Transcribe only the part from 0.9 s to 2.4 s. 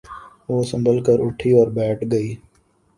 کر اٹھی اور بیٹھ گئی۔